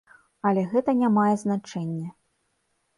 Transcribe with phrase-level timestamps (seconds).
[0.49, 2.09] Але гэта не мае значэння.